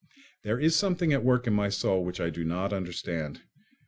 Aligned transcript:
There 0.41 0.59
is 0.59 0.75
something 0.75 1.13
at 1.13 1.23
work 1.23 1.45
in 1.45 1.53
my 1.53 1.69
soul 1.69 2.03
which 2.03 2.19
I 2.19 2.31
do 2.31 2.43
not 2.43 2.73
understand. 2.73 3.43